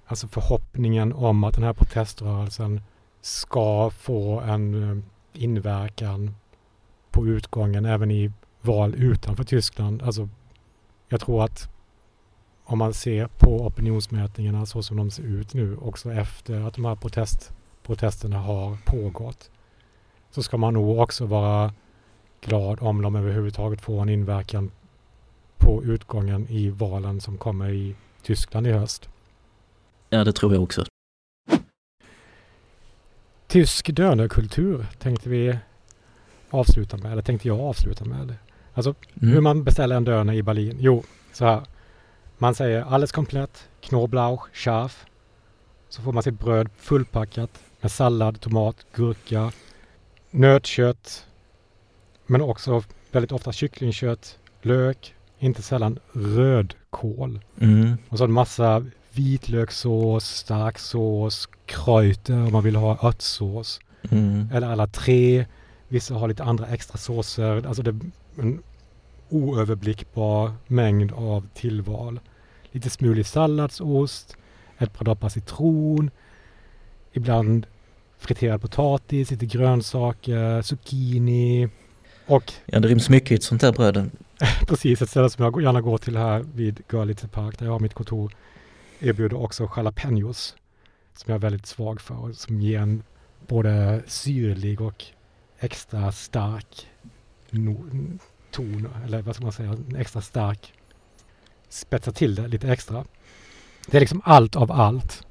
[0.07, 2.81] Alltså förhoppningen om att den här proteströrelsen
[3.21, 6.35] ska få en eh, inverkan
[7.11, 10.29] på utgången även i val utanför Tyskland, alltså
[11.11, 11.69] jag tror att
[12.65, 16.85] om man ser på opinionsmätningarna så som de ser ut nu, också efter att de
[16.85, 19.51] här protest, protesterna har pågått,
[20.31, 21.73] så ska man nog också vara
[22.41, 24.71] glad om de överhuvudtaget får en inverkan
[25.59, 29.09] på utgången i valen som kommer i Tyskland i höst.
[30.11, 30.85] Ja, det tror jag också.
[33.47, 35.59] Tysk dönerkultur tänkte vi
[36.51, 38.35] avsluta med, eller tänkte jag avsluta med.
[38.81, 39.35] Alltså mm.
[39.35, 40.77] hur man beställer en döner i Berlin.
[40.81, 41.63] Jo, så här.
[42.39, 45.07] Man säger alles komplett, Knoblauch, scharf.
[45.89, 49.53] så får man sitt bröd fullpackat med sallad, tomat, gurka,
[50.31, 51.27] nötkött,
[52.27, 57.41] men också väldigt ofta kycklingkött, lök, inte sällan rödkål.
[57.61, 57.97] Mm.
[58.09, 61.49] Och så en massa vitlökssås, stark sås,
[62.29, 63.81] om man vill ha örtsås.
[64.11, 64.49] Mm.
[64.53, 65.47] Eller alla tre.
[65.89, 67.67] Vissa har lite andra extra såser.
[67.67, 68.01] Alltså det
[68.39, 68.63] en
[69.31, 72.21] oöverblickbar mängd av tillval.
[72.73, 74.37] Lite smulig salladsost,
[74.79, 76.11] ett par droppar citron,
[77.13, 77.67] ibland
[78.19, 81.69] friterad potatis, lite grönsaker, zucchini
[82.27, 84.11] och Ja, det ryms mycket i ett sånt här bröd.
[84.69, 87.81] precis ett ställe som jag gärna går till här vid Görlitze Park där jag har
[87.81, 88.33] mitt kontor
[89.01, 90.57] erbjuder också jalapenos
[91.15, 93.03] som jag är väldigt svag för och som ger en
[93.47, 95.05] både syrlig och
[95.59, 96.87] extra stark
[97.51, 98.19] no-
[98.51, 100.73] ton, eller vad ska man säga, en extra stark
[101.69, 103.05] spetsa till det lite extra.
[103.87, 105.27] Det är liksom allt av allt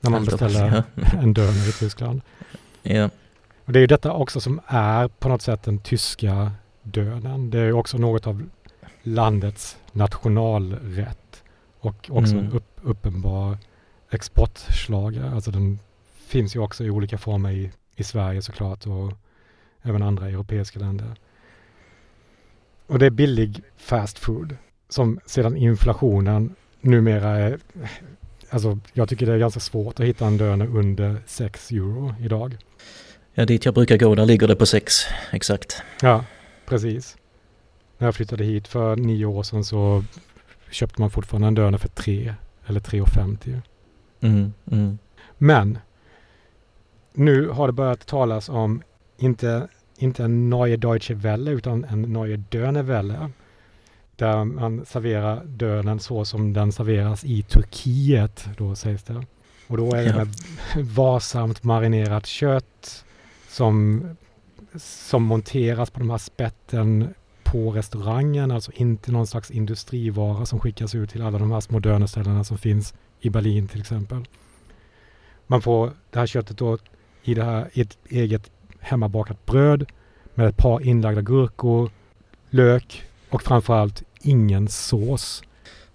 [0.00, 1.02] när man Allt beställer ja.
[1.22, 2.20] en döner i Tyskland.
[2.82, 3.10] Ja.
[3.64, 6.52] Och det är ju detta också som är på något sätt den tyska
[6.82, 7.50] döden.
[7.50, 8.42] Det är ju också något av
[9.02, 11.42] landets nationalrätt
[11.80, 12.44] och också Mm.
[12.46, 13.58] en upp, uppenbar
[14.10, 15.34] exportschlager.
[15.34, 15.78] Alltså den
[16.14, 19.12] finns ju också i olika former i, i Sverige såklart och
[19.82, 21.14] även andra europeiska länder.
[22.86, 24.56] Och det är billig fast food
[24.88, 27.58] som sedan inflationen numera är
[28.50, 32.56] Alltså jag tycker det är ganska svårt att hitta en döner under 6 euro idag.
[33.34, 34.94] ja, dit jag brukar gå, där ligger det på sex.
[35.32, 35.82] Exakt.
[36.02, 36.24] Ja,
[36.66, 37.16] precis.
[37.98, 40.04] När jag flyttade hit för nio år sedan så
[40.70, 42.34] köpte man fortfarande en döner för 3
[42.66, 43.60] eller 3,50.
[44.20, 44.52] Mm.
[44.70, 44.98] Mm.
[45.38, 45.78] Men
[47.12, 48.82] nu har det börjat talas om
[49.18, 53.30] inte, inte en Neue Deutsche Welle utan en Neue Dönerwelle.
[54.16, 59.24] Där man serverar dönen så som den serveras i Turkiet då sägs det.
[59.66, 60.28] Och då är det med
[60.86, 63.04] varsamt marinerat kött
[63.48, 64.08] som,
[64.76, 70.94] som monteras på de här spetten på restaurangen, alltså inte någon slags industrivara som skickas
[70.94, 74.24] ut till alla de här små dönerställena som finns i Berlin till exempel.
[75.46, 76.78] Man får det här köttet då
[77.22, 78.50] i, det här, i ett eget
[78.84, 79.90] hemmabakat bröd
[80.34, 81.90] med ett par inlagda gurkor,
[82.50, 85.42] lök och framförallt ingen sås.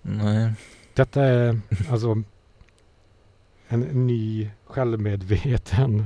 [0.01, 0.53] Nej.
[0.93, 1.59] Detta är
[1.91, 2.23] alltså
[3.67, 6.05] en ny självmedveten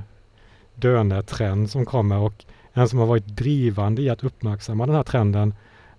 [0.75, 5.53] dönertrend som kommer och en som har varit drivande i att uppmärksamma den här trenden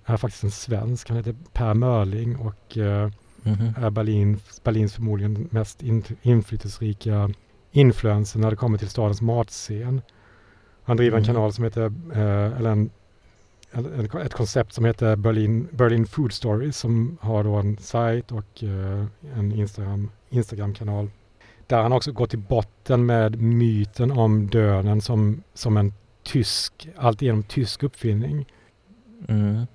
[0.04, 1.08] är faktiskt en svensk.
[1.08, 3.10] Han heter Per Mörling och eh,
[3.46, 3.74] Mhm.
[3.76, 7.30] är Berlin, Berlins förmodligen mest in, inflytelserika
[7.72, 10.02] influencer när det kommer till stadens matscen.
[10.84, 11.34] Han driver en Mm.
[11.34, 12.90] kanal som heter, eh, eller en,
[13.72, 18.62] en, ett koncept som heter Berlin, Berlin Food Stories som har då en sajt och
[18.62, 19.04] eh,
[19.36, 21.10] en Instagram, Instagram-kanal.
[21.66, 25.92] Där han också går till botten med myten om dönen som, som en
[26.22, 28.46] tysk, alltigenom tysk uppfinning.
[29.28, 29.66] Mm.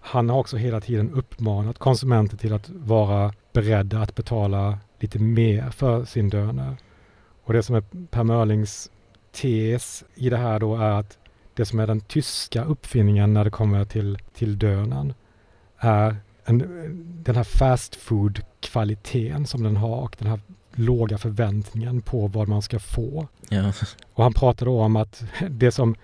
[0.00, 5.70] Han har också hela tiden uppmanat konsumenter till att vara beredda att betala lite mer
[5.70, 6.76] för sin döner.
[7.44, 8.90] Och det som är Per Mörlings
[9.32, 11.18] tes i det här då är att
[11.54, 15.14] det som är den tyska uppfinningen när det kommer till, till dönen
[15.78, 16.58] är en,
[17.24, 20.40] den här fast food-kvaliteten som den har och den här
[20.72, 23.28] låga förväntningen på vad man ska få.
[23.48, 23.72] Ja.
[24.12, 25.94] Och han pratade då om att det, som,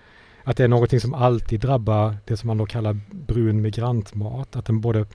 [0.43, 4.55] att det är någonting som alltid drabbar det som man då kallar brun migrantmat.
[4.55, 5.05] Att den både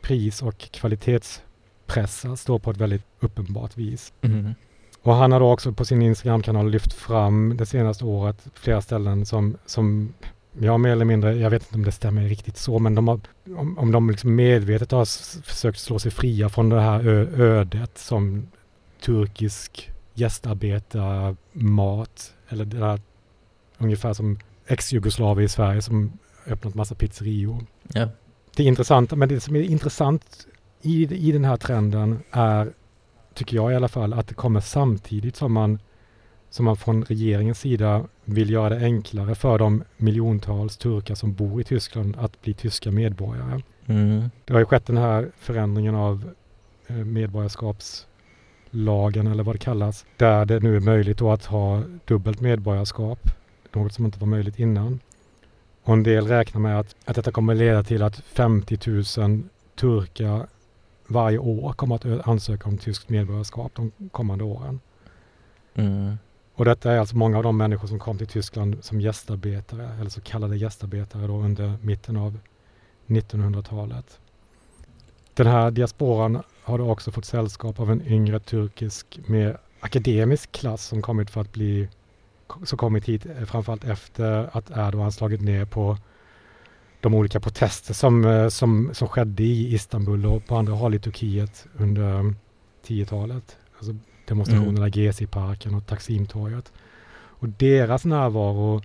[0.00, 4.12] pris och kvalitetspressas då på ett väldigt uppenbart vis.
[4.22, 4.54] Mm.
[5.04, 9.26] Och han har då också på sin Instagramkanal lyft fram det senaste året flera ställen
[9.26, 10.14] som, som
[10.58, 13.20] ja, mer eller mindre, jag vet inte om det stämmer riktigt så, men de har,
[13.56, 15.04] om, om de liksom medvetet har
[15.42, 17.08] försökt slå sig fria från det här
[17.40, 18.46] ödet som
[19.04, 23.00] turkisk gästarbetarmat, eller det här
[23.78, 26.12] ungefär som ex-Jugoslavien i Sverige som
[26.46, 27.66] öppnat massa pizzerior.
[27.82, 28.08] Ja.
[28.56, 30.46] Det intressanta, men det som är intressant
[30.82, 32.72] i, i den här trenden är,
[33.34, 35.78] tycker jag i alla fall, att det kommer samtidigt som man,
[36.50, 41.60] som man från regeringens sida vill göra det enklare för de miljontals turkar som bor
[41.60, 43.62] i Tyskland att bli tyska medborgare.
[43.86, 44.30] Mm.
[44.44, 46.30] Det har ju skett den här förändringen av
[46.86, 53.28] eh, medborgarskapslagen eller vad det kallas, där det nu är möjligt att ha dubbelt medborgarskap,
[53.72, 55.00] något som inte var möjligt innan.
[55.82, 58.78] Och en del räknar med att, att detta kommer leda till att 50
[59.20, 59.42] 000
[59.76, 60.46] turkar
[61.06, 64.80] varje år kommer att ansöka om tyskt medborgarskap de kommande åren.
[65.74, 66.16] Mm.
[66.54, 70.10] Och detta är alltså många av de människor som kom till Tyskland som gästarbetare, eller
[70.10, 72.38] så kallade gästarbetare då under mitten av
[73.06, 74.20] 1900-talet.
[75.34, 80.84] Den här diasporan har du också fått sällskap av en yngre turkisk mer akademisk klass
[80.84, 81.88] som kommit för att bli,
[82.64, 85.98] som kommit hit eh, framförallt efter att Erdogan slagit ner på
[87.04, 90.98] de olika protester som, eh, som, som skedde i Istanbul och på andra håll i
[90.98, 92.34] Turkiet under
[92.86, 93.56] 10-talet.
[93.76, 93.96] Alltså
[94.26, 95.28] demonstrationerna i mm.
[95.30, 96.72] parken och Taksimtorget.
[97.14, 98.82] Och deras närvaro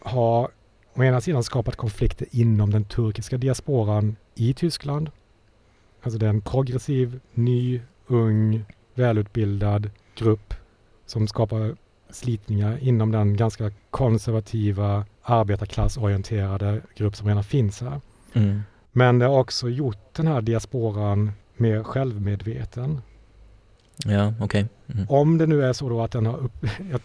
[0.00, 0.50] har
[0.94, 5.10] å ena sidan skapat konflikter inom den turkiska diasporan i Tyskland.
[6.02, 10.54] Alltså det är en progressiv, ny, ung, välutbildad grupp
[11.06, 11.76] som skapar
[12.12, 18.00] slitningar inom den ganska konservativa, arbetarklassorienterade grupp som redan finns här.
[18.32, 18.62] Mm.
[18.92, 23.00] Men det har också gjort den här diasporan mer självmedveten.
[24.04, 24.44] Ja, okej.
[24.44, 24.66] Okay.
[24.94, 25.06] Mm.
[25.08, 26.52] Om det nu är så då att den har upp...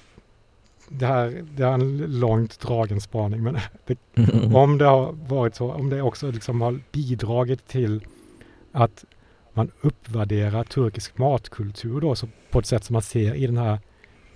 [0.90, 4.56] det här det är en långt dragen spaning, men det, mm.
[4.56, 8.06] om det har varit så, om det också liksom har bidragit till
[8.72, 9.06] att
[9.54, 13.80] man uppvärderar turkisk matkultur då, så på ett sätt som man ser i den här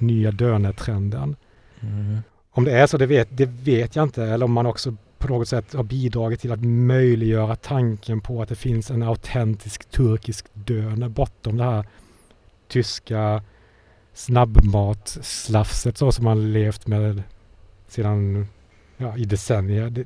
[0.01, 1.35] nya dönetrenden.
[1.79, 2.17] Mm.
[2.51, 4.23] Om det är så, det vet, det vet jag inte.
[4.23, 8.49] Eller om man också på något sätt har bidragit till att möjliggöra tanken på att
[8.49, 11.85] det finns en autentisk turkisk döner bortom det här
[12.67, 13.43] tyska
[14.13, 17.23] snabbmatslafset så som man levt med
[17.87, 18.47] sedan
[18.97, 19.89] ja, i decennier.
[19.89, 20.05] Det,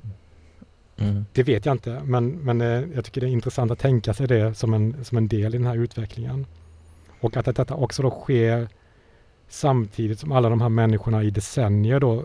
[0.97, 1.25] mm.
[1.33, 4.27] det, vet jag inte, men, men eh, jag tycker det är intressant att tänka sig
[4.27, 6.45] det som en, som en del i den här utvecklingen.
[7.19, 8.67] Och att detta också då sker
[9.47, 12.23] samtidigt som alla de här människorna i decennier då,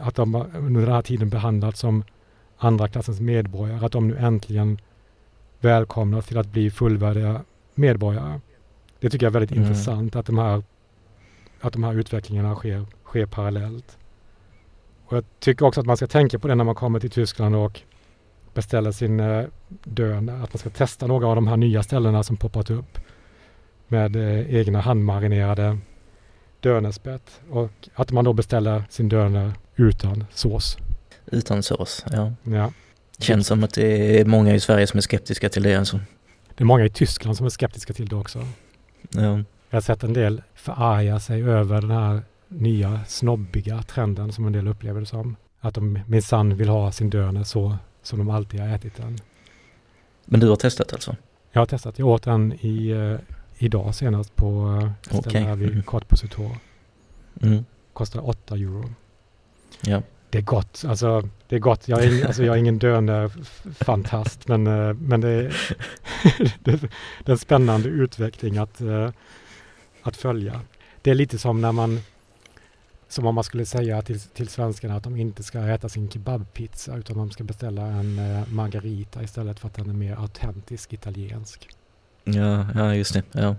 [0.00, 2.04] att de under den här tiden behandlats som
[2.56, 4.78] andra klassens medborgare, att de nu äntligen
[5.60, 7.40] välkomnas till att bli fullvärdiga
[7.74, 8.40] medborgare.
[9.00, 9.62] Det tycker jag är väldigt mm.
[9.62, 10.62] intressant att de här,
[11.60, 13.98] att de här utvecklingarna sker, sker parallellt.
[15.06, 17.56] Och jag tycker också att man ska tänka på det när man kommer till Tyskland
[17.56, 17.80] och
[18.54, 22.36] beställer sin eh, döner, att man ska testa några av de här nya ställena som
[22.36, 22.98] poppat upp
[23.88, 25.78] med eh, egna handmarinerade
[26.62, 30.76] dönerspett och att man då beställer sin döner utan sås.
[31.26, 32.32] Utan sås, ja.
[32.42, 32.72] ja.
[33.18, 36.00] Känns som att det är många i Sverige som är skeptiska till det alltså.
[36.54, 38.46] Det är många i Tyskland som är skeptiska till det också.
[39.10, 39.40] Ja.
[39.70, 44.52] Jag har sett en del förarga sig över den här nya snobbiga trenden som en
[44.52, 45.36] del upplever det som.
[45.60, 49.18] Att de minsann vill ha sin döner så som de alltid har ätit den.
[50.24, 51.16] Men du har testat alltså?
[51.52, 51.98] Jag har testat.
[51.98, 55.30] Jag åt den i eh, idag senast på ett okay.
[55.30, 55.82] ställe här vid mm.
[55.82, 56.56] Kortpositor.
[57.42, 57.64] Mm.
[57.92, 58.90] Kostar 8 euro.
[59.80, 60.02] Ja.
[60.30, 60.84] Det är gott.
[60.86, 61.88] Alltså, det är gott.
[61.88, 63.30] Jag är, alltså, jag är ingen döende
[63.74, 65.76] fantast, men, eh, men det, är,
[66.64, 69.10] det, är en spännande utveckling att, eh,
[70.02, 70.60] att följa.
[71.02, 72.00] Det är lite som när man
[73.08, 76.96] som om man skulle säga till, till svenskarna att de inte ska äta sin kebabpizza
[76.96, 81.68] utan de ska beställa en eh, margarita istället för att den är mer autentisk italiensk.
[82.24, 83.22] Ja, ja just det.
[83.32, 83.56] Ja.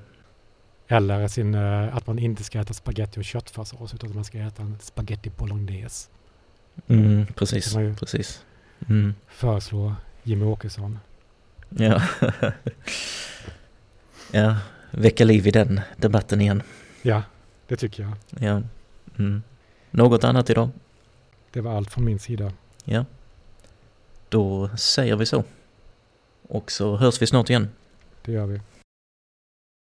[0.88, 4.38] Eller sin, uh, att man inte ska äta spaghetti och köttfärssås utan att man ska
[4.38, 6.10] äta en spaghetti bolognese.
[6.88, 8.46] Mm, precis, precis.
[8.90, 9.14] Mm.
[9.28, 11.00] Föreslå Jimmy Åkesson.
[11.70, 12.02] Ja.
[14.32, 14.58] ja,
[14.92, 16.64] väcka liv i den debatten igen.
[17.02, 17.24] Ja,
[17.68, 18.14] det tycker jag.
[18.30, 18.62] Ja.
[19.20, 19.44] Mm.
[19.92, 20.70] Något annat idag?
[21.52, 22.52] Det var allt från min sida.
[22.84, 23.06] Ja.
[24.30, 25.44] Då säger vi så.
[26.48, 27.70] Och så hörs vi snart igen.
[28.26, 28.60] Det gör vi.